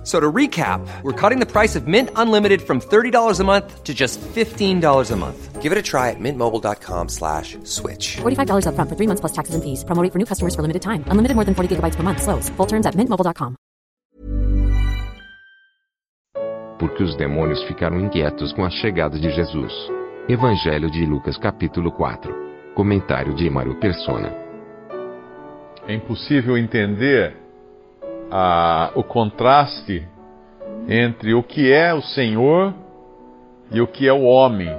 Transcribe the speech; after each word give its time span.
F- 0.00 0.06
So 0.06 0.18
to 0.18 0.32
recap, 0.32 0.80
we're 1.02 1.12
cutting 1.12 1.40
the 1.40 1.46
price 1.46 1.76
of 1.76 1.86
Mint 1.86 2.08
Unlimited 2.16 2.62
from 2.62 2.80
$30 2.80 3.38
a 3.38 3.44
month 3.44 3.84
to 3.84 3.92
just 3.92 4.18
$15 4.34 5.10
a 5.10 5.16
month. 5.16 5.60
Give 5.60 5.72
it 5.72 5.76
a 5.78 5.82
try 5.82 6.08
at 6.08 6.16
mintmobile.com 6.18 7.08
slash 7.10 7.58
switch. 7.64 8.16
$45 8.22 8.64
upfront 8.64 8.88
for 8.88 8.96
three 8.96 9.06
months 9.06 9.20
plus 9.20 9.32
taxes 9.32 9.54
and 9.54 9.62
fees. 9.62 9.84
Promo 9.84 10.02
rate 10.02 10.10
for 10.12 10.18
new 10.18 10.24
customers 10.24 10.54
for 10.54 10.62
limited 10.62 10.80
time. 10.80 11.04
Unlimited 11.10 11.34
more 11.36 11.44
than 11.44 11.54
40 11.54 11.76
gigabytes 11.76 11.96
per 11.96 12.02
month. 12.02 12.22
Slows. 12.22 12.48
Full 12.56 12.66
terms 12.66 12.86
at 12.86 12.94
mintmobile.com. 12.96 13.56
Porque 16.78 17.02
os 17.02 17.14
demônios 17.18 17.62
ficaram 17.64 18.00
inquietos 18.00 18.54
com 18.54 18.64
a 18.64 18.70
chegada 18.70 19.18
de 19.18 19.30
Jesus. 19.30 19.72
Evangelho 20.28 20.90
de 20.90 21.04
Lucas 21.04 21.36
capítulo 21.36 21.92
4. 21.92 22.32
Comentário 22.74 23.34
de 23.34 23.50
Maru 23.50 23.78
Persona. 23.78 24.32
É 25.86 25.94
impossível 25.94 26.56
entender 26.56 27.36
a- 28.30 28.92
o 28.94 29.02
contraste 29.02 30.06
entre 30.88 31.34
o 31.34 31.42
que 31.42 31.72
é 31.72 31.92
o 31.92 32.00
Senhor 32.02 32.74
e 33.70 33.80
o 33.80 33.86
que 33.86 34.06
é 34.08 34.12
o 34.12 34.22
homem, 34.22 34.74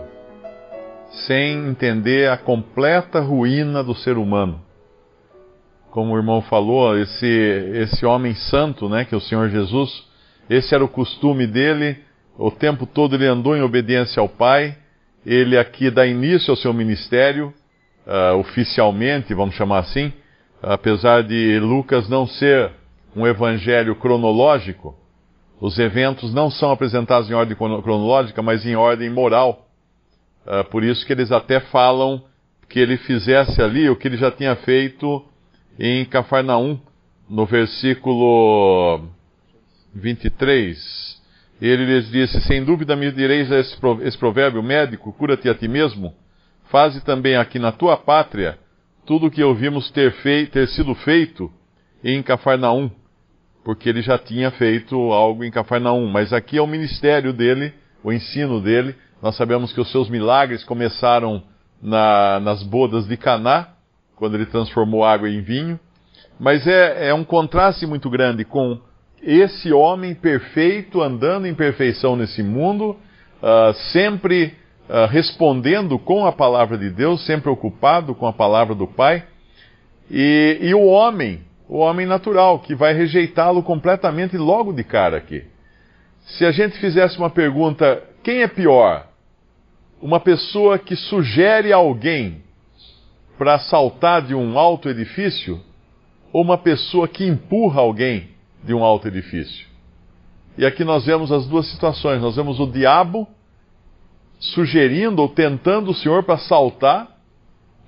sem 1.28 1.68
entender 1.68 2.30
a 2.30 2.38
completa 2.38 3.20
ruína 3.20 3.84
do 3.84 3.94
ser 3.94 4.18
humano. 4.18 4.62
Como 5.90 6.14
o 6.14 6.18
irmão 6.18 6.42
falou, 6.42 6.98
esse, 6.98 7.28
esse 7.28 8.06
homem 8.06 8.34
santo, 8.34 8.88
né, 8.88 9.04
que 9.04 9.14
é 9.14 9.18
o 9.18 9.22
Senhor 9.22 9.50
Jesus, 9.50 10.08
esse 10.50 10.74
era 10.74 10.84
o 10.84 10.88
costume 10.88 11.46
dele, 11.46 11.98
o 12.38 12.50
tempo 12.50 12.86
todo 12.86 13.16
ele 13.16 13.28
andou 13.28 13.56
em 13.56 13.62
obediência 13.62 14.22
ao 14.22 14.30
Pai, 14.30 14.76
ele 15.26 15.58
aqui 15.58 15.92
dá 15.92 16.06
início 16.08 16.52
ao 16.52 16.58
seu 16.58 16.74
ministério, 16.74 17.54
ah, 18.08 18.34
oficialmente, 18.36 19.34
vamos 19.34 19.56
chamar 19.56 19.80
assim, 19.80 20.12
apesar 20.62 21.24
de 21.24 21.60
Lucas 21.60 22.10
não 22.10 22.26
ser 22.26 22.72
um 23.16 23.28
evangelho 23.28 23.96
cronológico, 23.96 24.96
os 25.60 25.78
eventos 25.78 26.34
não 26.34 26.50
são 26.50 26.72
apresentados 26.72 27.30
em 27.30 27.34
ordem 27.34 27.56
crono- 27.56 27.82
cronológica, 27.84 28.42
mas 28.42 28.66
em 28.66 28.76
ordem 28.76 29.10
moral. 29.10 29.68
Ah, 30.46 30.64
por 30.64 30.84
isso 30.84 31.06
que 31.06 31.14
eles 31.14 31.32
até 31.32 31.60
falam 31.60 32.24
que 32.68 32.80
ele 32.80 32.98
fizesse 32.98 33.62
ali 33.62 33.90
o 33.90 33.96
que 33.96 34.08
ele 34.08 34.18
já 34.18 34.32
tinha 34.32 34.56
feito 34.56 35.24
em 35.78 36.04
Cafarnaum, 36.06 36.80
no 37.30 37.46
versículo 37.46 39.08
23. 39.94 41.22
Ele 41.62 41.86
lhes 41.86 42.10
disse: 42.10 42.42
Sem 42.42 42.64
dúvida 42.64 42.96
me 42.96 43.12
direis 43.12 43.52
esse 43.52 43.78
pro- 43.78 44.02
esse 44.02 44.18
provérbio, 44.18 44.64
médico, 44.64 45.14
cura-te 45.14 45.48
a 45.50 45.54
ti 45.54 45.68
mesmo. 45.68 46.14
Faze 46.70 47.02
também 47.02 47.36
aqui 47.36 47.60
na 47.60 47.72
tua 47.72 47.98
pátria 47.98 48.58
tudo 49.06 49.28
o 49.28 49.32
que 49.32 49.44
ouvimos 49.44 49.92
ter, 49.92 50.14
ter 50.52 50.68
sido 50.70 50.96
feito 50.96 51.52
em 52.04 52.22
Cafarnaum, 52.24 52.90
porque 53.64 53.90
ele 53.90 54.02
já 54.02 54.18
tinha 54.18 54.52
feito 54.52 54.96
algo 55.12 55.44
em 55.44 55.52
Cafarnaum. 55.52 56.08
Mas 56.08 56.34
aqui 56.34 56.58
é 56.58 56.62
o 56.62 56.68
ministério 56.68 57.32
dele, 57.34 57.74
o 58.04 58.12
ensino 58.12 58.60
dele. 58.60 58.96
Nós 59.22 59.36
sabemos 59.36 59.72
que 59.72 59.80
os 59.80 59.92
seus 59.92 60.10
milagres 60.10 60.64
começaram 60.64 61.44
na- 61.82 62.40
nas 62.40 62.64
bodas 62.64 63.08
de 63.08 63.18
Caná, 63.18 63.70
quando 64.16 64.36
ele 64.36 64.46
transformou 64.46 65.04
água 65.04 65.30
em 65.30 65.42
vinho. 65.42 65.80
Mas 66.40 66.66
é, 66.66 67.10
é 67.10 67.14
um 67.14 67.24
contraste 67.24 67.86
muito 67.86 68.10
grande 68.10 68.44
com 68.44 68.80
esse 69.22 69.72
homem 69.72 70.16
perfeito 70.16 71.02
andando 71.02 71.46
em 71.46 71.54
perfeição 71.54 72.16
nesse 72.16 72.42
mundo, 72.42 72.98
ah, 73.42 73.72
sempre 73.92 74.56
ah, 74.90 75.06
respondendo 75.06 76.00
com 76.00 76.26
a 76.26 76.32
palavra 76.32 76.78
de 76.78 76.90
Deus, 76.90 77.24
sempre 77.26 77.50
ocupado 77.50 78.16
com 78.16 78.26
a 78.26 78.34
palavra 78.34 78.74
do 78.74 78.88
Pai, 78.88 79.24
e, 80.10 80.58
e 80.62 80.74
o 80.74 80.86
homem, 80.86 81.42
o 81.72 81.78
homem 81.78 82.06
natural, 82.06 82.60
que 82.60 82.76
vai 82.76 82.94
rejeitá-lo 82.94 83.64
completamente 83.64 84.36
logo 84.36 84.74
de 84.74 84.84
cara 84.84 85.16
aqui. 85.16 85.46
Se 86.20 86.46
a 86.46 86.52
gente 86.52 86.78
fizesse 86.78 87.18
uma 87.18 87.30
pergunta, 87.30 88.04
quem 88.22 88.42
é 88.42 88.48
pior? 88.50 89.08
Uma 90.02 90.20
pessoa 90.20 90.78
que 90.78 90.98
sugere 90.98 91.72
alguém 91.72 92.44
para 93.38 93.58
saltar 93.58 94.22
de 94.22 94.36
um 94.36 94.60
alto 94.60 94.90
edifício 94.90 95.62
ou 96.34 96.44
uma 96.44 96.58
pessoa 96.58 97.08
que 97.08 97.26
empurra 97.26 97.80
alguém 97.80 98.32
de 98.62 98.74
um 98.74 98.84
alto 98.84 99.08
edifício? 99.08 99.66
E 100.58 100.66
aqui 100.66 100.84
nós 100.84 101.06
vemos 101.06 101.32
as 101.32 101.48
duas 101.48 101.72
situações. 101.72 102.22
Nós 102.22 102.36
vemos 102.36 102.60
o 102.60 102.68
diabo 102.68 103.26
sugerindo 104.42 105.22
ou 105.22 105.30
tentando 105.30 105.92
o 105.92 105.96
Senhor 105.96 106.24
para 106.24 106.38
saltar 106.38 107.08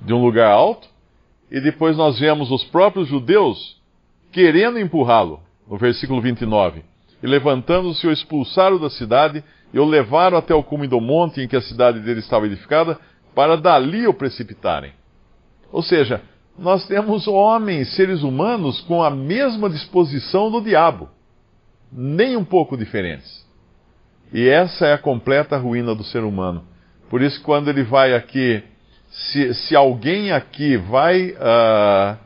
de 0.01 0.13
um 0.13 0.23
lugar 0.23 0.50
alto, 0.50 0.88
e 1.53 1.61
depois 1.61 1.95
nós 1.95 2.17
vemos 2.17 2.49
os 2.49 2.63
próprios 2.63 3.07
judeus 3.07 3.79
querendo 4.31 4.79
empurrá-lo, 4.79 5.39
no 5.69 5.77
versículo 5.77 6.19
29. 6.19 6.83
E 7.21 7.27
levantando-se, 7.27 8.07
o 8.07 8.11
expulsaram 8.11 8.79
da 8.79 8.89
cidade 8.89 9.43
e 9.71 9.79
o 9.79 9.85
levaram 9.85 10.35
até 10.35 10.55
o 10.55 10.63
cume 10.63 10.87
do 10.87 10.99
monte 10.99 11.41
em 11.41 11.47
que 11.47 11.55
a 11.55 11.61
cidade 11.61 11.99
dele 11.99 12.21
estava 12.21 12.47
edificada, 12.47 12.99
para 13.35 13.55
dali 13.55 14.07
o 14.07 14.13
precipitarem. 14.13 14.93
Ou 15.71 15.83
seja, 15.83 16.21
nós 16.57 16.87
temos 16.87 17.27
homens, 17.27 17.95
seres 17.95 18.23
humanos, 18.23 18.81
com 18.81 19.03
a 19.03 19.11
mesma 19.11 19.69
disposição 19.69 20.49
do 20.49 20.59
diabo, 20.59 21.07
nem 21.91 22.35
um 22.35 22.43
pouco 22.43 22.75
diferentes. 22.75 23.45
E 24.33 24.47
essa 24.49 24.87
é 24.87 24.93
a 24.93 24.97
completa 24.97 25.55
ruína 25.57 25.93
do 25.93 26.03
ser 26.03 26.23
humano. 26.23 26.63
Por 27.09 27.21
isso, 27.21 27.41
quando 27.43 27.69
ele 27.69 27.83
vai 27.83 28.15
aqui, 28.15 28.63
se, 29.13 29.53
se 29.53 29.75
alguém 29.75 30.31
aqui 30.31 30.75
vai 30.75 31.35
ah, 31.40 32.18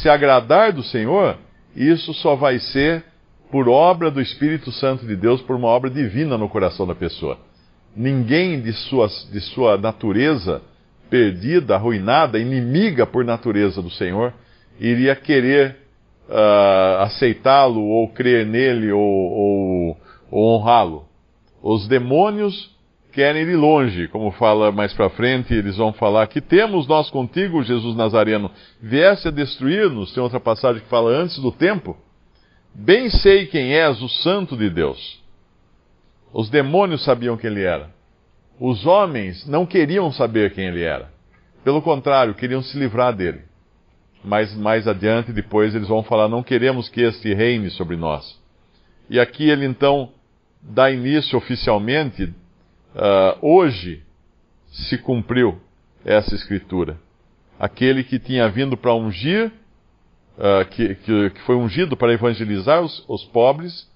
se 0.00 0.08
agradar 0.08 0.72
do 0.72 0.82
Senhor, 0.82 1.36
isso 1.74 2.14
só 2.14 2.36
vai 2.36 2.58
ser 2.60 3.04
por 3.50 3.68
obra 3.68 4.10
do 4.10 4.20
Espírito 4.20 4.70
Santo 4.70 5.06
de 5.06 5.16
Deus, 5.16 5.40
por 5.42 5.56
uma 5.56 5.68
obra 5.68 5.90
divina 5.90 6.38
no 6.38 6.48
coração 6.48 6.86
da 6.86 6.94
pessoa. 6.94 7.38
Ninguém 7.96 8.60
de 8.60 8.72
sua, 8.72 9.08
de 9.32 9.40
sua 9.40 9.76
natureza 9.76 10.62
perdida, 11.10 11.74
arruinada, 11.74 12.38
inimiga 12.38 13.06
por 13.06 13.24
natureza 13.24 13.82
do 13.82 13.90
Senhor, 13.90 14.32
iria 14.78 15.16
querer 15.16 15.78
ah, 16.30 17.04
aceitá-lo 17.06 17.82
ou 17.82 18.08
crer 18.08 18.46
nele 18.46 18.92
ou, 18.92 19.02
ou, 19.02 19.96
ou 20.30 20.56
honrá-lo. 20.56 21.06
Os 21.60 21.88
demônios 21.88 22.77
querem 23.18 23.42
ir 23.42 23.56
longe, 23.56 24.06
como 24.06 24.30
fala 24.30 24.70
mais 24.70 24.92
para 24.94 25.10
frente, 25.10 25.52
eles 25.52 25.76
vão 25.76 25.92
falar 25.92 26.28
que 26.28 26.40
temos 26.40 26.86
nós 26.86 27.10
contigo, 27.10 27.64
Jesus 27.64 27.96
Nazareno, 27.96 28.48
viesse 28.80 29.26
a 29.26 29.32
destruir-nos, 29.32 30.14
tem 30.14 30.22
outra 30.22 30.38
passagem 30.38 30.80
que 30.80 30.88
fala 30.88 31.10
antes 31.10 31.36
do 31.40 31.50
tempo. 31.50 31.96
Bem 32.72 33.10
sei 33.10 33.46
quem 33.46 33.74
és, 33.74 34.00
o 34.00 34.08
santo 34.08 34.56
de 34.56 34.70
Deus. 34.70 35.20
Os 36.32 36.48
demônios 36.48 37.02
sabiam 37.02 37.36
quem 37.36 37.50
ele 37.50 37.64
era. 37.64 37.90
Os 38.60 38.86
homens 38.86 39.44
não 39.48 39.66
queriam 39.66 40.12
saber 40.12 40.54
quem 40.54 40.66
ele 40.66 40.84
era. 40.84 41.10
Pelo 41.64 41.82
contrário, 41.82 42.34
queriam 42.34 42.62
se 42.62 42.78
livrar 42.78 43.12
dele. 43.12 43.40
Mas 44.22 44.54
mais 44.54 44.86
adiante, 44.86 45.32
depois, 45.32 45.74
eles 45.74 45.88
vão 45.88 46.04
falar: 46.04 46.28
não 46.28 46.44
queremos 46.44 46.88
que 46.88 47.00
este 47.00 47.34
reine 47.34 47.68
sobre 47.70 47.96
nós. 47.96 48.40
E 49.10 49.18
aqui 49.18 49.50
ele 49.50 49.66
então 49.66 50.10
dá 50.62 50.88
início 50.88 51.36
oficialmente, 51.36 52.32
uh, 52.94 53.38
hoje 53.40 54.02
se 54.70 54.98
cumpriu 54.98 55.60
essa 56.04 56.34
escritura. 56.34 56.98
Aquele 57.58 58.04
que 58.04 58.18
tinha 58.18 58.48
vindo 58.48 58.76
para 58.76 58.94
ungir, 58.94 59.52
uh, 60.38 60.64
que, 60.70 60.94
que, 60.94 61.30
que, 61.30 61.40
foi 61.42 61.56
ungido 61.56 61.96
para 61.96 62.12
evangelizar 62.12 62.80
os, 62.80 63.04
os 63.08 63.24
pobres, 63.24 63.88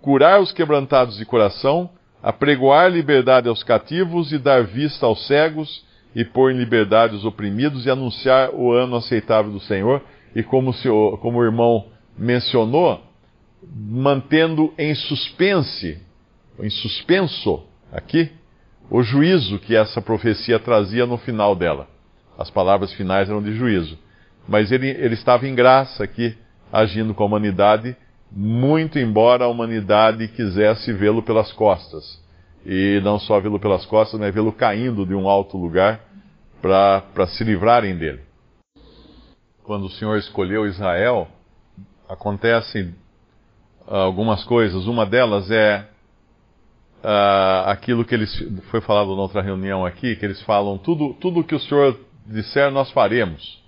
curar 0.00 0.40
os 0.40 0.52
quebrantados 0.52 1.16
de 1.16 1.24
coração, 1.24 1.90
apregoar 2.22 2.90
liberdade 2.90 3.48
aos 3.48 3.62
cativos 3.62 4.32
e 4.32 4.38
dar 4.38 4.64
vista 4.64 5.06
aos 5.06 5.26
cegos 5.26 5.84
e 6.14 6.24
pôr 6.24 6.52
em 6.52 6.58
liberdade 6.58 7.14
os 7.14 7.24
oprimidos 7.24 7.86
e 7.86 7.90
anunciar 7.90 8.50
o 8.52 8.72
ano 8.72 8.96
aceitável 8.96 9.52
do 9.52 9.60
Senhor. 9.60 10.02
E 10.34 10.42
como, 10.42 10.72
como 11.18 11.38
o 11.38 11.44
irmão 11.44 11.86
mencionou, 12.16 13.02
mantendo 13.62 14.72
em 14.76 14.94
suspense, 14.94 15.98
em 16.58 16.70
suspenso 16.70 17.64
aqui, 17.92 18.30
o 18.90 19.02
juízo 19.02 19.58
que 19.58 19.76
essa 19.76 20.00
profecia 20.00 20.58
trazia 20.58 21.06
no 21.06 21.16
final 21.16 21.54
dela. 21.54 21.88
As 22.38 22.50
palavras 22.50 22.92
finais 22.94 23.28
eram 23.28 23.42
de 23.42 23.54
juízo. 23.54 23.98
Mas 24.48 24.72
ele, 24.72 24.88
ele 24.88 25.14
estava 25.14 25.46
em 25.46 25.54
graça 25.54 26.02
aqui, 26.02 26.36
agindo 26.72 27.14
com 27.14 27.22
a 27.22 27.26
humanidade, 27.26 27.96
muito 28.32 28.98
embora 28.98 29.44
a 29.44 29.48
humanidade 29.48 30.28
quisesse 30.28 30.92
vê-lo 30.92 31.22
pelas 31.22 31.52
costas. 31.52 32.20
E 32.64 33.00
não 33.04 33.18
só 33.18 33.38
vê-lo 33.40 33.58
pelas 33.58 33.86
costas, 33.86 34.18
mas 34.18 34.34
vê-lo 34.34 34.52
caindo 34.52 35.06
de 35.06 35.14
um 35.14 35.28
alto 35.28 35.56
lugar 35.56 36.00
para 36.60 37.26
se 37.28 37.44
livrarem 37.44 37.96
dele. 37.96 38.20
Quando 39.62 39.86
o 39.86 39.90
Senhor 39.90 40.18
escolheu 40.18 40.66
Israel, 40.66 41.28
acontecem 42.08 42.94
algumas 43.86 44.44
coisas. 44.44 44.86
Uma 44.86 45.06
delas 45.06 45.50
é 45.50 45.86
uh, 47.02 47.68
aquilo 47.68 48.04
que 48.04 48.14
eles 48.14 48.32
foi 48.70 48.80
falado 48.80 49.14
na 49.14 49.22
outra 49.22 49.42
reunião 49.42 49.84
aqui, 49.84 50.16
que 50.16 50.24
eles 50.24 50.40
falam 50.42 50.78
tudo 50.78 51.14
tudo 51.14 51.44
que 51.44 51.54
o 51.54 51.60
Senhor 51.60 51.98
disser 52.26 52.70
nós 52.70 52.90
faremos. 52.90 53.60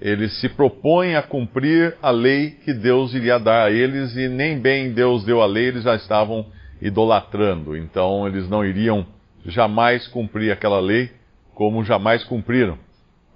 Eles 0.00 0.38
se 0.40 0.48
propõem 0.48 1.16
a 1.16 1.22
cumprir 1.22 1.96
a 2.02 2.10
lei 2.10 2.50
que 2.50 2.74
Deus 2.74 3.14
iria 3.14 3.38
dar 3.38 3.66
a 3.66 3.70
eles 3.70 4.14
e 4.14 4.28
nem 4.28 4.58
bem 4.58 4.92
Deus 4.92 5.24
deu 5.24 5.40
a 5.40 5.46
lei, 5.46 5.68
eles 5.68 5.84
já 5.84 5.94
estavam 5.94 6.46
idolatrando. 6.82 7.76
Então 7.76 8.26
eles 8.26 8.48
não 8.48 8.64
iriam 8.64 9.06
jamais 9.46 10.06
cumprir 10.08 10.52
aquela 10.52 10.80
lei 10.80 11.10
como 11.54 11.84
jamais 11.84 12.22
cumpriram. 12.24 12.78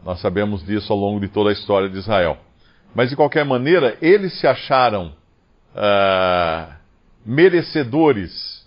Nós 0.05 0.20
sabemos 0.20 0.64
disso 0.64 0.93
ao 0.93 0.99
longo 0.99 1.20
de 1.20 1.28
toda 1.28 1.50
a 1.50 1.52
história 1.52 1.88
de 1.88 1.99
Israel. 1.99 2.38
Mas 2.94 3.08
de 3.11 3.17
qualquer 3.17 3.44
maneira, 3.44 3.96
eles 4.02 4.38
se 4.38 4.46
acharam 4.46 5.12
uh, 5.75 6.72
merecedores 7.25 8.60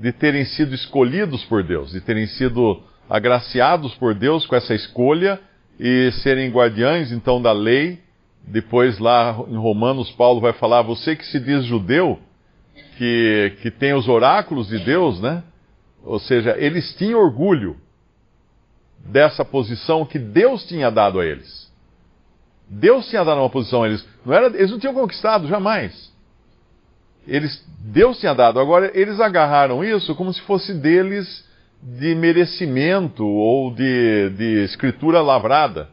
de 0.00 0.12
terem 0.12 0.46
sido 0.46 0.74
escolhidos 0.74 1.44
por 1.44 1.62
Deus, 1.62 1.92
de 1.92 2.00
terem 2.00 2.26
sido 2.26 2.82
agraciados 3.08 3.94
por 3.96 4.14
Deus 4.14 4.46
com 4.46 4.56
essa 4.56 4.74
escolha 4.74 5.38
e 5.78 6.10
serem 6.22 6.50
guardiães 6.50 7.12
então 7.12 7.40
da 7.40 7.52
lei. 7.52 8.00
Depois 8.42 8.98
lá 8.98 9.36
em 9.46 9.56
Romanos 9.56 10.10
Paulo 10.12 10.40
vai 10.40 10.54
falar: 10.54 10.80
você 10.80 11.14
que 11.14 11.26
se 11.26 11.38
diz 11.38 11.66
judeu, 11.66 12.18
que, 12.96 13.56
que 13.60 13.70
tem 13.70 13.92
os 13.92 14.08
oráculos 14.08 14.68
de 14.68 14.78
Deus, 14.78 15.20
né? 15.20 15.42
Ou 16.02 16.18
seja, 16.18 16.56
eles 16.58 16.94
tinham 16.94 17.20
orgulho 17.20 17.76
dessa 19.04 19.44
posição 19.44 20.06
que 20.06 20.18
Deus 20.18 20.66
tinha 20.66 20.90
dado 20.90 21.20
a 21.20 21.26
eles. 21.26 21.70
Deus 22.70 23.06
tinha 23.10 23.22
dado 23.22 23.38
uma 23.38 23.50
posição 23.50 23.82
a 23.82 23.88
eles. 23.88 24.06
Não 24.24 24.32
era, 24.32 24.46
eles 24.46 24.70
não 24.70 24.78
tinham 24.78 24.94
conquistado, 24.94 25.46
jamais. 25.46 26.09
Eles, 27.26 27.64
Deus 27.80 28.18
tinha 28.18 28.34
dado. 28.34 28.58
Agora, 28.60 28.90
eles 28.94 29.20
agarraram 29.20 29.84
isso 29.84 30.14
como 30.14 30.32
se 30.32 30.40
fosse 30.42 30.74
deles 30.74 31.48
de 31.82 32.14
merecimento 32.14 33.26
ou 33.26 33.72
de, 33.74 34.30
de 34.30 34.64
escritura 34.64 35.20
lavrada. 35.20 35.88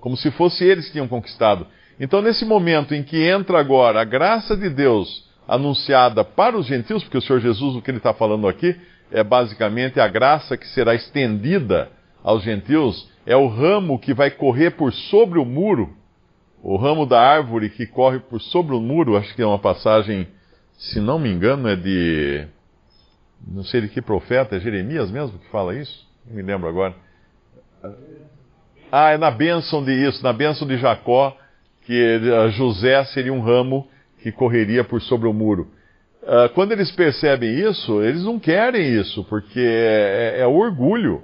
Como 0.00 0.16
se 0.16 0.30
fosse 0.30 0.64
eles 0.64 0.86
que 0.86 0.92
tinham 0.92 1.08
conquistado. 1.08 1.66
Então, 2.00 2.22
nesse 2.22 2.44
momento 2.44 2.94
em 2.94 3.02
que 3.02 3.24
entra 3.24 3.58
agora 3.58 4.00
a 4.00 4.04
graça 4.04 4.56
de 4.56 4.68
Deus 4.68 5.26
anunciada 5.46 6.22
para 6.22 6.56
os 6.56 6.66
gentios, 6.66 7.02
porque 7.02 7.18
o 7.18 7.22
Senhor 7.22 7.40
Jesus, 7.40 7.74
o 7.74 7.82
que 7.82 7.90
ele 7.90 7.98
está 7.98 8.14
falando 8.14 8.46
aqui, 8.46 8.76
é 9.10 9.24
basicamente 9.24 9.98
a 9.98 10.06
graça 10.06 10.56
que 10.56 10.66
será 10.68 10.94
estendida 10.94 11.90
aos 12.22 12.42
gentios, 12.42 13.08
é 13.26 13.36
o 13.36 13.48
ramo 13.48 13.98
que 13.98 14.14
vai 14.14 14.30
correr 14.30 14.72
por 14.72 14.92
sobre 14.92 15.38
o 15.38 15.44
muro, 15.44 15.96
o 16.62 16.76
ramo 16.76 17.06
da 17.06 17.20
árvore 17.20 17.70
que 17.70 17.86
corre 17.86 18.18
por 18.18 18.40
sobre 18.40 18.74
o 18.74 18.80
muro, 18.80 19.16
acho 19.16 19.34
que 19.34 19.42
é 19.42 19.46
uma 19.46 19.58
passagem, 19.58 20.26
se 20.76 21.00
não 21.00 21.18
me 21.18 21.30
engano, 21.30 21.68
é 21.68 21.76
de. 21.76 22.46
Não 23.46 23.62
sei 23.62 23.82
de 23.82 23.88
que 23.88 24.02
profeta, 24.02 24.56
é 24.56 24.60
Jeremias 24.60 25.10
mesmo 25.10 25.38
que 25.38 25.48
fala 25.50 25.74
isso? 25.74 26.06
Não 26.26 26.36
me 26.36 26.42
lembro 26.42 26.68
agora. 26.68 26.94
Ah, 28.90 29.10
é 29.10 29.18
na 29.18 29.30
bênção 29.30 29.84
de 29.84 29.92
isso, 29.92 30.22
na 30.24 30.32
bênção 30.32 30.66
de 30.66 30.76
Jacó, 30.76 31.36
que 31.84 32.20
José 32.50 33.04
seria 33.04 33.32
um 33.32 33.40
ramo 33.40 33.86
que 34.22 34.32
correria 34.32 34.82
por 34.82 35.00
sobre 35.00 35.28
o 35.28 35.32
muro. 35.32 35.68
Uh, 36.22 36.48
quando 36.54 36.72
eles 36.72 36.90
percebem 36.90 37.50
isso, 37.60 38.02
eles 38.02 38.22
não 38.24 38.38
querem 38.38 39.00
isso, 39.00 39.24
porque 39.24 39.60
é, 39.60 40.36
é, 40.36 40.40
é 40.40 40.46
orgulho. 40.46 41.22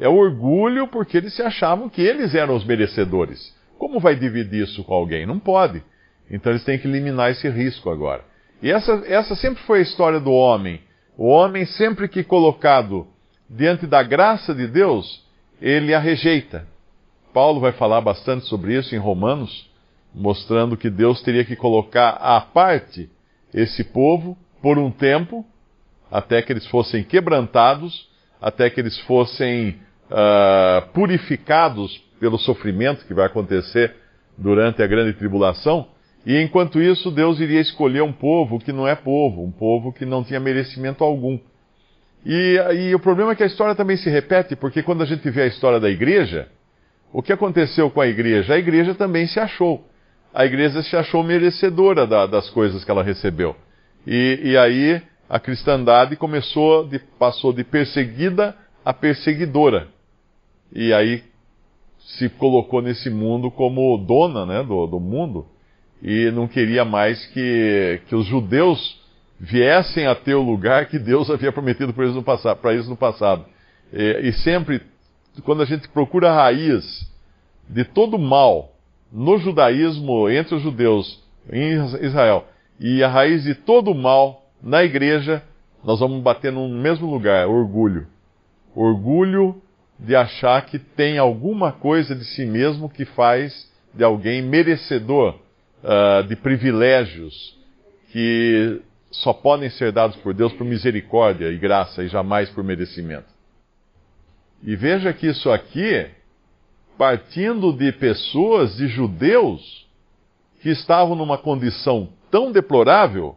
É 0.00 0.08
orgulho 0.08 0.86
porque 0.88 1.18
eles 1.18 1.34
se 1.34 1.42
achavam 1.42 1.88
que 1.88 2.00
eles 2.00 2.34
eram 2.34 2.54
os 2.54 2.64
merecedores. 2.64 3.54
Como 3.82 3.98
vai 3.98 4.14
dividir 4.14 4.62
isso 4.62 4.84
com 4.84 4.94
alguém? 4.94 5.26
Não 5.26 5.40
pode. 5.40 5.82
Então 6.30 6.52
eles 6.52 6.62
têm 6.62 6.78
que 6.78 6.86
eliminar 6.86 7.32
esse 7.32 7.48
risco 7.48 7.90
agora. 7.90 8.24
E 8.62 8.70
essa, 8.70 9.02
essa 9.08 9.34
sempre 9.34 9.60
foi 9.64 9.80
a 9.80 9.82
história 9.82 10.20
do 10.20 10.30
homem. 10.30 10.80
O 11.18 11.26
homem, 11.26 11.66
sempre 11.66 12.06
que 12.06 12.22
colocado 12.22 13.08
diante 13.50 13.84
da 13.84 14.00
graça 14.04 14.54
de 14.54 14.68
Deus, 14.68 15.26
ele 15.60 15.92
a 15.92 15.98
rejeita. 15.98 16.64
Paulo 17.34 17.58
vai 17.58 17.72
falar 17.72 18.00
bastante 18.00 18.46
sobre 18.46 18.78
isso 18.78 18.94
em 18.94 18.98
Romanos, 18.98 19.68
mostrando 20.14 20.76
que 20.76 20.88
Deus 20.88 21.20
teria 21.20 21.44
que 21.44 21.56
colocar 21.56 22.10
à 22.10 22.40
parte 22.40 23.10
esse 23.52 23.82
povo 23.82 24.38
por 24.62 24.78
um 24.78 24.92
tempo, 24.92 25.44
até 26.08 26.40
que 26.40 26.52
eles 26.52 26.68
fossem 26.68 27.02
quebrantados, 27.02 28.08
até 28.40 28.70
que 28.70 28.78
eles 28.78 28.96
fossem 29.00 29.80
uh, 30.08 30.86
purificados 30.92 32.00
pelo 32.22 32.38
sofrimento 32.38 33.04
que 33.04 33.12
vai 33.12 33.26
acontecer 33.26 33.96
durante 34.38 34.80
a 34.80 34.86
grande 34.86 35.12
tribulação. 35.14 35.88
E 36.24 36.40
enquanto 36.40 36.80
isso, 36.80 37.10
Deus 37.10 37.40
iria 37.40 37.60
escolher 37.60 38.00
um 38.00 38.12
povo 38.12 38.60
que 38.60 38.70
não 38.70 38.86
é 38.86 38.94
povo, 38.94 39.42
um 39.42 39.50
povo 39.50 39.92
que 39.92 40.06
não 40.06 40.22
tinha 40.22 40.38
merecimento 40.38 41.02
algum. 41.02 41.36
E, 42.24 42.60
e, 42.76 42.94
o 42.94 43.00
problema 43.00 43.32
é 43.32 43.34
que 43.34 43.42
a 43.42 43.46
história 43.46 43.74
também 43.74 43.96
se 43.96 44.08
repete, 44.08 44.54
porque 44.54 44.84
quando 44.84 45.02
a 45.02 45.04
gente 45.04 45.28
vê 45.30 45.42
a 45.42 45.46
história 45.48 45.80
da 45.80 45.90
igreja, 45.90 46.46
o 47.12 47.20
que 47.20 47.32
aconteceu 47.32 47.90
com 47.90 48.00
a 48.00 48.06
igreja? 48.06 48.54
A 48.54 48.58
igreja 48.58 48.94
também 48.94 49.26
se 49.26 49.40
achou. 49.40 49.84
A 50.32 50.46
igreja 50.46 50.80
se 50.80 50.94
achou 50.96 51.24
merecedora 51.24 52.06
da, 52.06 52.26
das 52.26 52.48
coisas 52.50 52.84
que 52.84 52.90
ela 52.92 53.02
recebeu. 53.02 53.56
E, 54.06 54.38
e 54.44 54.56
aí 54.56 55.02
a 55.28 55.40
cristandade 55.40 56.14
começou, 56.14 56.86
de, 56.86 57.00
passou 57.18 57.52
de 57.52 57.64
perseguida 57.64 58.54
a 58.84 58.94
perseguidora. 58.94 59.88
E 60.72 60.94
aí 60.94 61.31
se 62.04 62.28
colocou 62.28 62.82
nesse 62.82 63.08
mundo 63.08 63.50
como 63.50 63.96
dona 63.98 64.44
né, 64.44 64.62
do, 64.62 64.86
do 64.86 65.00
mundo 65.00 65.46
e 66.02 66.30
não 66.32 66.48
queria 66.48 66.84
mais 66.84 67.24
que, 67.26 68.00
que 68.08 68.14
os 68.14 68.26
judeus 68.26 69.00
viessem 69.38 70.06
a 70.06 70.14
ter 70.14 70.34
o 70.34 70.42
lugar 70.42 70.86
que 70.86 70.98
Deus 70.98 71.30
havia 71.30 71.52
prometido 71.52 71.94
para 71.94 72.04
eles 72.04 72.16
no 72.16 72.22
passado. 72.22 72.58
Eles 72.68 72.88
no 72.88 72.96
passado. 72.96 73.44
E, 73.92 74.28
e 74.28 74.32
sempre, 74.32 74.82
quando 75.44 75.62
a 75.62 75.64
gente 75.64 75.88
procura 75.88 76.30
a 76.30 76.34
raiz 76.34 77.08
de 77.68 77.84
todo 77.84 78.18
mal 78.18 78.72
no 79.12 79.38
judaísmo, 79.38 80.28
entre 80.28 80.56
os 80.56 80.62
judeus, 80.62 81.22
em 81.52 81.72
Israel, 82.04 82.46
e 82.80 83.02
a 83.04 83.08
raiz 83.08 83.44
de 83.44 83.54
todo 83.54 83.94
mal 83.94 84.46
na 84.60 84.82
igreja, 84.82 85.42
nós 85.84 86.00
vamos 86.00 86.20
bater 86.20 86.50
no 86.50 86.68
mesmo 86.68 87.08
lugar, 87.08 87.46
orgulho. 87.46 88.08
Orgulho 88.74 89.61
de 90.04 90.16
achar 90.16 90.66
que 90.66 90.80
tem 90.80 91.16
alguma 91.16 91.70
coisa 91.70 92.14
de 92.14 92.24
si 92.24 92.44
mesmo 92.44 92.90
que 92.90 93.04
faz 93.04 93.70
de 93.94 94.02
alguém 94.02 94.42
merecedor 94.42 95.38
uh, 95.84 96.26
de 96.26 96.34
privilégios 96.34 97.56
que 98.10 98.82
só 99.12 99.32
podem 99.32 99.70
ser 99.70 99.92
dados 99.92 100.16
por 100.16 100.34
Deus 100.34 100.52
por 100.54 100.64
misericórdia 100.64 101.48
e 101.50 101.56
graça 101.56 102.02
e 102.02 102.08
jamais 102.08 102.50
por 102.50 102.64
merecimento. 102.64 103.28
E 104.62 104.74
veja 104.74 105.12
que 105.12 105.28
isso 105.28 105.50
aqui, 105.50 106.06
partindo 106.98 107.72
de 107.72 107.92
pessoas, 107.92 108.76
de 108.76 108.88
judeus, 108.88 109.86
que 110.60 110.70
estavam 110.70 111.14
numa 111.14 111.38
condição 111.38 112.08
tão 112.30 112.50
deplorável, 112.50 113.36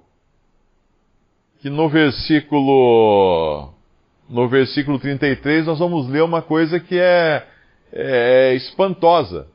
que 1.60 1.70
no 1.70 1.90
versículo 1.90 3.75
no 4.30 4.48
versículo 4.48 5.00
33, 5.00 5.66
nós 5.66 5.80
vamos 5.80 6.10
ler 6.10 6.24
uma 6.24 6.42
coisa 6.42 6.80
que 6.80 6.98
é, 6.98 7.46
é 7.94 8.54
espantosa. 8.56 9.48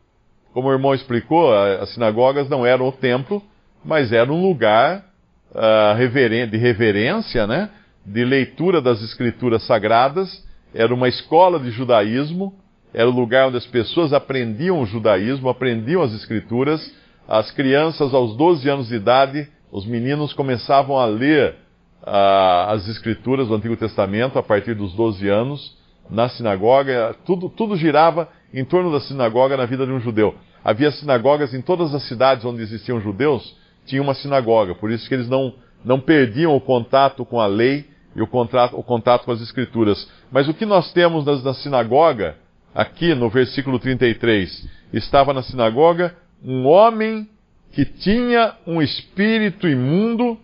Como 0.53 0.69
o 0.69 0.73
irmão 0.73 0.95
explicou, 0.95 1.53
as 1.53 1.91
sinagogas 1.91 2.49
não 2.49 2.67
eram 2.67 2.89
o 2.89 2.93
templo, 2.93 3.43
mas 3.85 4.13
era 4.13 4.31
um 4.33 4.43
lugar 4.43 5.05
uh, 5.53 6.49
de 6.49 6.57
reverência, 6.57 7.47
né? 7.47 7.71
de 8.05 8.25
leitura 8.25 8.81
das 8.81 9.03
escrituras 9.03 9.63
sagradas, 9.65 10.45
era 10.75 10.93
uma 10.95 11.09
escola 11.09 11.59
de 11.59 11.71
judaísmo, 11.71 12.55
era 12.93 13.09
o 13.09 13.13
lugar 13.13 13.49
onde 13.49 13.57
as 13.57 13.67
pessoas 13.67 14.13
aprendiam 14.13 14.81
o 14.81 14.87
judaísmo, 14.87 15.49
aprendiam 15.49 16.03
as 16.03 16.13
escrituras. 16.13 16.93
As 17.29 17.51
crianças, 17.53 18.13
aos 18.13 18.37
12 18.37 18.69
anos 18.69 18.89
de 18.89 18.97
idade, 18.97 19.49
os 19.71 19.87
meninos 19.87 20.33
começavam 20.33 20.99
a 20.99 21.07
ler 21.07 21.55
as 22.03 22.89
escrituras 22.89 23.49
do 23.49 23.55
Antigo 23.55 23.77
Testamento 23.77 24.39
a 24.39 24.43
partir 24.43 24.75
dos 24.75 24.93
12 24.95 25.29
anos, 25.29 25.77
na 26.11 26.29
sinagoga, 26.29 27.15
tudo, 27.25 27.49
tudo 27.49 27.77
girava 27.77 28.29
em 28.53 28.65
torno 28.65 28.91
da 28.91 29.01
sinagoga 29.01 29.57
na 29.57 29.67
vida 29.67 29.87
de 29.87 29.93
um 29.93 30.01
judeu. 30.01 30.35
Havia 30.65 30.91
sinagogas 30.91 31.55
em 31.55 31.63
todas 31.63 31.95
as 31.95 32.03
cidades 32.09 32.45
onde 32.45 32.63
existiam 32.63 33.01
judeus, 33.01 33.57
tinha 33.87 34.03
uma 34.03 34.15
sinagoga, 34.15 34.75
por 34.75 34.91
isso 34.91 35.09
que 35.09 35.15
eles 35.15 35.29
não, 35.29 35.55
não 35.85 36.01
perdiam 36.01 36.55
o 36.55 36.61
contato 36.61 37.25
com 37.25 37.41
a 37.41 37.47
lei 37.47 37.89
e 38.15 38.21
o, 38.21 38.27
contrato, 38.27 38.77
o 38.77 38.83
contato 38.83 39.25
com 39.25 39.33
as 39.33 39.41
escrituras. 39.41 40.09
Mas 40.31 40.49
o 40.49 40.55
que 40.55 40.67
nós 40.67 40.93
temos 40.93 41.25
na, 41.25 41.37
na 41.37 41.55
sinagoga, 41.55 42.37
aqui 42.75 43.15
no 43.15 43.31
versículo 43.31 43.79
33, 43.79 44.69
estava 44.93 45.33
na 45.33 45.43
sinagoga 45.43 46.15
um 46.45 46.67
homem 46.67 47.29
que 47.73 47.85
tinha 47.85 48.55
um 48.67 48.83
espírito 48.83 49.69
imundo 49.69 50.39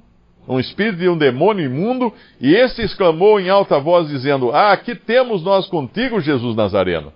um 0.48 0.60
espírito 0.60 0.98
de 0.98 1.08
um 1.08 1.18
demônio 1.18 1.64
imundo, 1.64 2.12
e 2.40 2.54
esse 2.54 2.82
exclamou 2.82 3.40
em 3.40 3.48
alta 3.48 3.78
voz, 3.78 4.08
dizendo: 4.08 4.52
Ah, 4.52 4.72
aqui 4.72 4.94
temos 4.94 5.42
nós 5.42 5.66
contigo, 5.66 6.20
Jesus 6.20 6.54
Nazareno. 6.54 7.12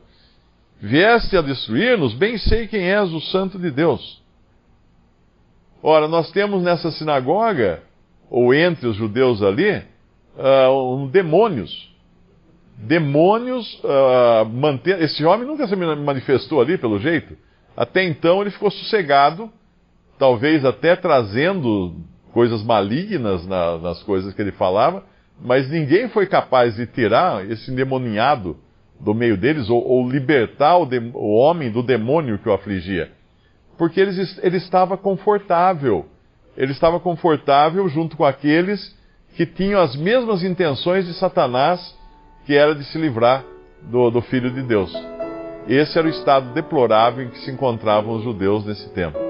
Vieste 0.81 1.37
a 1.37 1.43
destruir-nos, 1.43 2.15
bem 2.15 2.39
sei 2.39 2.67
quem 2.67 2.91
és 2.91 3.13
o 3.13 3.21
Santo 3.21 3.59
de 3.59 3.71
Deus. 3.71 4.21
Ora, 5.83 6.09
nós 6.09 6.31
temos 6.31 6.63
nessa 6.63 6.91
sinagoga, 6.91 7.83
ou 8.31 8.55
entre 8.55 8.87
os 8.87 8.97
judeus 8.97 9.43
ali, 9.43 9.83
uh, 10.37 10.95
um, 10.95 11.07
demônios. 11.07 11.91
Demônios 12.77 13.79
uh, 13.85 14.49
mantendo. 14.49 15.03
Esse 15.03 15.25
homem 15.25 15.47
nunca 15.47 15.67
se 15.67 15.77
manifestou 15.77 16.61
ali, 16.61 16.79
pelo 16.79 16.99
jeito. 16.99 17.37
Até 17.77 18.05
então 18.05 18.41
ele 18.41 18.51
ficou 18.51 18.71
sossegado, 18.71 19.51
talvez 20.19 20.65
até 20.65 20.97
trazendo 20.97 21.95
coisas 22.33 22.63
malignas 22.63 23.47
na, 23.47 23.79
nas 23.79 24.03
coisas 24.03 24.33
que 24.35 24.41
ele 24.41 24.53
falava, 24.53 25.05
mas 25.41 25.69
ninguém 25.71 26.09
foi 26.09 26.27
capaz 26.27 26.77
de 26.77 26.87
tirar 26.87 27.49
esse 27.51 27.71
endemoniado 27.71 28.57
do 29.01 29.15
meio 29.15 29.37
deles, 29.37 29.71
ou, 29.71 29.83
ou 29.83 30.09
libertar 30.09 30.77
o, 30.77 30.85
de, 30.85 30.99
o, 31.15 31.35
homem 31.37 31.71
do 31.71 31.83
demônio 31.83 32.39
que 32.39 32.49
o 32.49 32.53
afligia. 32.53 33.11
Porque 33.79 33.99
ele, 33.99 34.13
ele 34.43 34.59
estava 34.59 34.97
confortável. 34.97 36.07
Ele 36.57 36.73
estava 36.73 37.01
confortável 37.01 37.89
junto 37.89 38.17
com 38.17 38.25
aqueles 38.25 38.95
que 39.35 39.47
tinham 39.47 39.81
as 39.81 39.97
mesmas 39.97 40.43
intenções 40.43 41.07
de 41.07 41.15
Satanás, 41.15 41.97
que 42.45 42.55
era 42.55 42.75
de 42.75 42.85
se 42.85 42.99
livrar 42.99 43.43
do, 43.83 44.11
do 44.11 44.21
Filho 44.21 44.51
de 44.51 44.63
Deus. 44.63 44.93
Esse 45.67 45.99
era 45.99 46.07
o 46.07 46.11
estado 46.11 46.53
deplorável 46.53 47.25
em 47.25 47.31
que 47.31 47.39
se 47.39 47.51
encontravam 47.51 48.17
os 48.17 48.25
judeus 48.25 48.67
nesse 48.67 48.91
tempo. 48.91 49.30